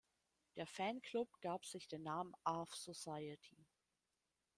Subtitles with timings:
[0.55, 3.67] Der Fan-Club gab sich den Namen "Arf Society".